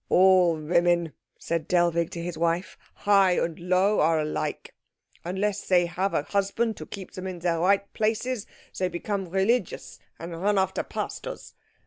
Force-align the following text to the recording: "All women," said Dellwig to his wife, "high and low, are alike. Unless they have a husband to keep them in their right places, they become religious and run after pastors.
"All 0.09 0.55
women," 0.55 1.13
said 1.37 1.67
Dellwig 1.67 2.09
to 2.09 2.23
his 2.23 2.35
wife, 2.35 2.75
"high 2.95 3.33
and 3.33 3.59
low, 3.59 3.99
are 3.99 4.17
alike. 4.19 4.73
Unless 5.23 5.67
they 5.67 5.85
have 5.85 6.15
a 6.15 6.23
husband 6.23 6.75
to 6.77 6.87
keep 6.87 7.11
them 7.11 7.27
in 7.27 7.37
their 7.37 7.59
right 7.59 7.93
places, 7.93 8.47
they 8.79 8.87
become 8.89 9.29
religious 9.29 9.99
and 10.17 10.41
run 10.41 10.57
after 10.57 10.81
pastors. 10.81 11.53